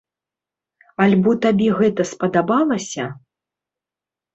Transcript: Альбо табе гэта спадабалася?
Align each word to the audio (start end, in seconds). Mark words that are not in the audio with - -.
Альбо 1.05 1.31
табе 1.45 1.69
гэта 1.83 2.01
спадабалася? 2.15 3.03